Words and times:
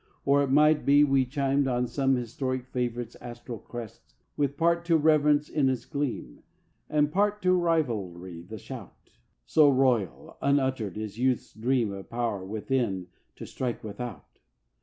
Or 0.25 0.41
it 0.41 0.49
might 0.49 0.83
be 0.83 1.03
we 1.03 1.27
chimed 1.27 1.67
on 1.67 1.85
some 1.85 2.15
Historic 2.15 2.65
favourite's 2.65 3.13
astral 3.21 3.59
crest, 3.59 4.15
With 4.35 4.57
part 4.57 4.83
to 4.85 4.97
reverence 4.97 5.47
in 5.47 5.69
its 5.69 5.85
gleam, 5.85 6.41
And 6.89 7.11
part 7.11 7.39
to 7.43 7.51
rivalry 7.51 8.41
the 8.41 8.57
shout: 8.57 9.11
So 9.45 9.69
royal, 9.69 10.37
unuttered, 10.41 10.97
is 10.97 11.19
youth's 11.19 11.53
dream 11.53 11.91
Of 11.91 12.09
power 12.09 12.43
within 12.43 13.09
to 13.35 13.45
strike 13.45 13.83
without. 13.83 14.39